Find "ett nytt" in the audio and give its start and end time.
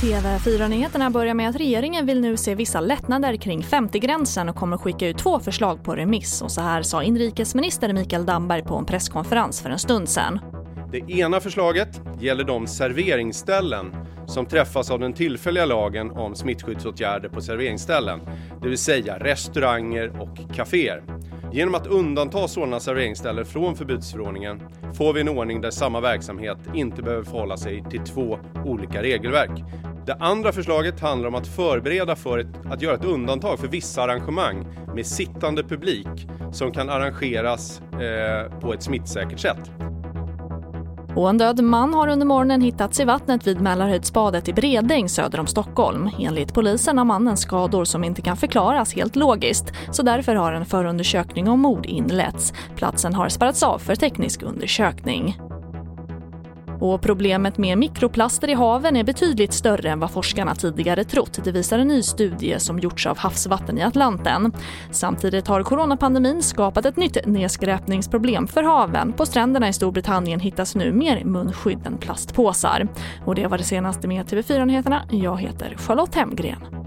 66.86-67.26